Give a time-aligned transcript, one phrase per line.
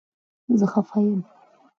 [0.59, 1.21] زه خفه یم